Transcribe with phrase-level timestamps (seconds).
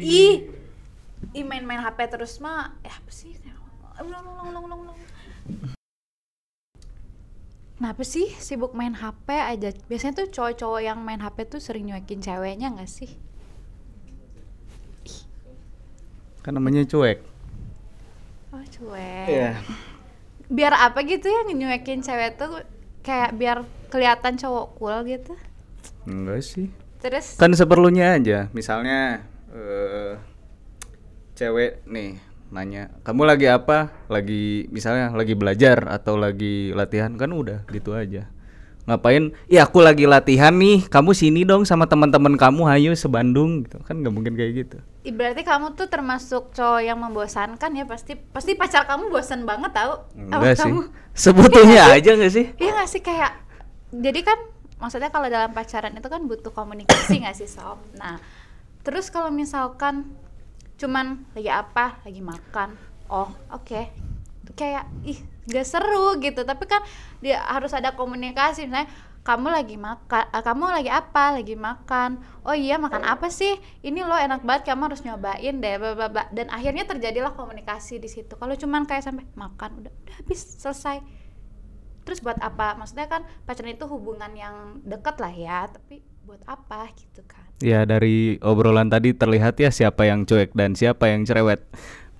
[0.00, 0.34] ih
[1.36, 3.36] ih main-main HP terus mah eh apa sih
[4.00, 4.98] ulang ulang ulang ulang ulang
[7.76, 9.68] Kenapa sih sibuk main HP aja?
[9.84, 13.12] Biasanya tuh cowok-cowok yang main HP tuh sering nyuekin ceweknya nggak sih?
[16.40, 17.20] Kan namanya cuek.
[18.56, 19.28] Oh cuek.
[19.28, 19.60] Iya.
[20.48, 22.64] Biar apa gitu ya nyuekin cewek tuh
[23.04, 25.36] kayak biar kelihatan cowok cool gitu.
[26.08, 26.72] Enggak sih.
[27.04, 28.48] Terus Kan seperlunya aja.
[28.56, 29.20] Misalnya
[29.56, 30.12] eh
[31.32, 32.20] cewek nih
[32.52, 38.28] nanya, "Kamu lagi apa?" Lagi misalnya lagi belajar atau lagi latihan kan udah gitu aja.
[38.86, 39.34] Ngapain?
[39.50, 40.86] Iya aku lagi latihan nih.
[40.86, 43.82] Kamu sini dong sama teman-teman kamu, hayu sebandung gitu.
[43.82, 44.78] Kan nggak mungkin kayak gitu.
[45.06, 50.06] berarti kamu tuh termasuk cowok yang membosankan ya pasti pasti pacar kamu bosan banget tau
[50.14, 50.70] Enggak sih.
[50.70, 50.80] kamu.
[51.14, 52.46] Sebetulnya aja nggak sih?
[52.58, 53.32] Iya gak sih kayak
[53.90, 54.38] jadi kan
[54.82, 57.78] maksudnya kalau dalam pacaran itu kan butuh komunikasi gak sih sob?
[57.98, 58.18] Nah
[58.86, 60.14] terus kalau misalkan
[60.78, 62.78] cuman lagi apa lagi makan
[63.10, 63.82] oh oke.
[64.56, 65.18] Kayak ih
[65.50, 66.42] gak seru gitu.
[66.46, 66.82] Tapi kan
[67.20, 68.66] dia harus ada komunikasi.
[68.66, 68.88] Misalnya
[69.26, 71.24] kamu lagi makan eh, kamu lagi apa?
[71.34, 72.22] Lagi makan.
[72.46, 73.58] Oh iya makan apa sih?
[73.82, 76.30] Ini lo enak banget kamu harus nyobain deh bla.
[76.30, 78.38] dan akhirnya terjadilah komunikasi di situ.
[78.38, 81.02] Kalau cuman kayak sampai makan udah udah habis selesai.
[82.06, 82.78] Terus buat apa?
[82.78, 87.88] Maksudnya kan pacaran itu hubungan yang deket lah ya tapi buat apa gitu kan Ya
[87.88, 91.64] dari obrolan tadi terlihat ya siapa yang cuek dan siapa yang cerewet.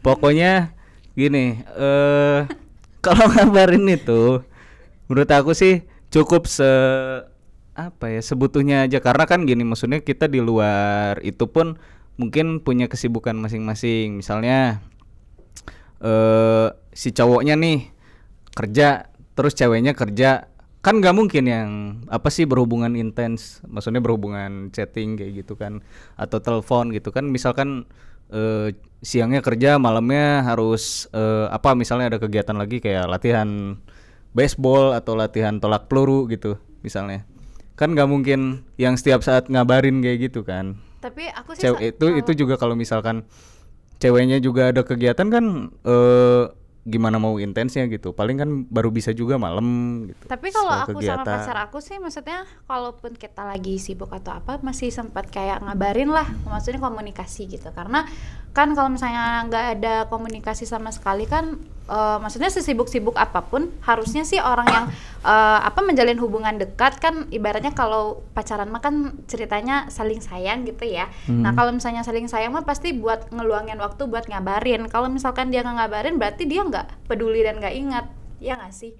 [0.00, 0.72] Pokoknya
[1.12, 2.40] gini, eh
[3.04, 4.40] kalau ngabarin itu
[5.12, 6.64] menurut aku sih cukup se
[7.76, 11.76] apa ya sebutuhnya aja karena kan gini maksudnya kita di luar itu pun
[12.16, 14.16] mungkin punya kesibukan masing-masing.
[14.24, 14.80] Misalnya
[16.00, 17.92] eh si cowoknya nih
[18.56, 20.48] kerja terus ceweknya kerja
[20.84, 21.70] kan nggak mungkin yang
[22.06, 25.82] apa sih berhubungan intens maksudnya berhubungan chatting kayak gitu kan
[26.14, 27.26] atau telepon gitu kan.
[27.26, 27.84] Misalkan
[28.30, 28.70] eh,
[29.02, 33.78] siangnya kerja malamnya harus eh, apa misalnya ada kegiatan lagi kayak latihan
[34.36, 36.54] baseball atau latihan tolak peluru gitu
[36.86, 37.26] misalnya.
[37.76, 40.80] Kan nggak mungkin yang setiap saat ngabarin kayak gitu kan.
[41.02, 43.26] Tapi aku sih cewek sa- itu itu juga kalau misalkan
[43.98, 45.44] ceweknya juga ada kegiatan kan
[45.82, 46.44] eh
[46.86, 48.14] gimana mau intensnya gitu.
[48.14, 49.66] Paling kan baru bisa juga malam
[50.06, 50.30] gitu.
[50.30, 54.94] Tapi kalau aku sama pacar aku sih maksudnya kalaupun kita lagi sibuk atau apa masih
[54.94, 57.74] sempat kayak ngabarin lah maksudnya komunikasi gitu.
[57.74, 58.06] Karena
[58.54, 64.26] kan kalau misalnya nggak ada komunikasi sama sekali kan eh, maksudnya sesibuk-sibuk apa pun harusnya
[64.26, 64.84] sih orang yang
[65.24, 70.86] eh, apa menjalin hubungan dekat kan ibaratnya kalau pacaran mah kan ceritanya saling sayang gitu
[70.86, 71.10] ya.
[71.26, 74.86] Nah kalau misalnya saling sayang mah pasti buat ngeluangin waktu buat ngabarin.
[74.86, 78.06] Kalau misalkan dia nggak ngabarin berarti dia nggak peduli dan nggak ingat
[78.38, 78.94] ya nggak sih?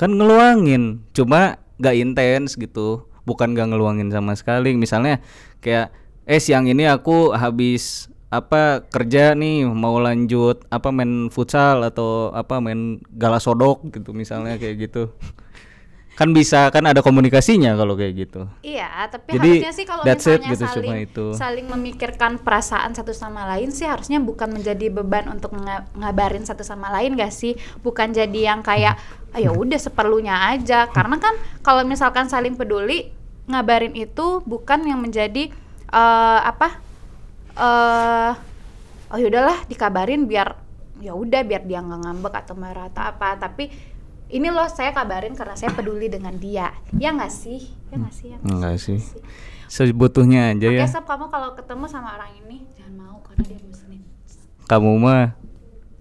[0.00, 5.20] kan ngeluangin cuma nggak intens gitu bukan nggak ngeluangin sama sekali misalnya
[5.60, 5.92] kayak
[6.24, 12.62] eh siang ini aku habis apa kerja nih mau lanjut apa main futsal atau apa
[12.62, 15.10] main gala sodok gitu misalnya kayak gitu
[16.20, 20.28] kan bisa kan ada komunikasinya kalau kayak gitu Iya, tapi Jadi, harusnya sih kalau that's
[20.28, 21.26] it misalnya gitu, saling itu.
[21.32, 26.60] saling memikirkan perasaan satu sama lain sih harusnya bukan menjadi beban untuk nga- ngabarin satu
[26.60, 27.56] sama lain gak sih?
[27.80, 29.00] Bukan jadi yang kayak
[29.40, 30.92] ayo udah seperlunya aja.
[30.92, 31.32] Karena kan
[31.64, 33.16] kalau misalkan saling peduli,
[33.48, 35.48] ngabarin itu bukan yang menjadi
[35.88, 36.84] eh, apa?
[37.60, 38.32] Eh
[39.10, 40.56] oh yaudahlah dikabarin biar
[41.04, 43.68] ya udah biar dia nggak ngambek atau marah atau apa, tapi
[44.30, 46.72] ini loh saya kabarin karena saya peduli dengan dia.
[46.96, 47.68] Ya nggak sih?
[47.92, 48.28] Ya nggak sih?
[48.32, 49.00] Ya nggak sih
[49.70, 53.58] sebutuhnya aja Oke, ya Sob, kamu kalau ketemu sama orang ini jangan mau karena dia
[53.62, 54.02] bosenin.
[54.66, 55.38] kamu mah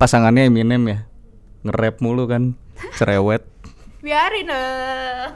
[0.02, 1.00] pasangannya Eminem ya
[1.62, 2.58] nge-rap mulu kan
[2.98, 3.46] cerewet
[4.04, 5.30] Biarin eh.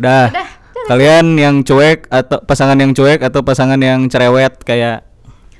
[0.00, 0.28] Dah.
[0.32, 0.48] Udah,
[0.86, 5.04] Kalian yang cuek atau pasangan yang cuek atau pasangan yang cerewet kayak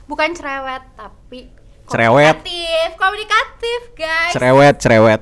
[0.07, 1.53] Bukan cerewet, tapi
[1.87, 2.39] Cerewet.
[2.39, 4.33] komunikatif, komunikatif, guys.
[4.33, 5.21] cerewet cerewet.